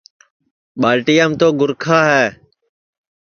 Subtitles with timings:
[0.81, 2.25] ٻالٹیام تو گُرکھا ہے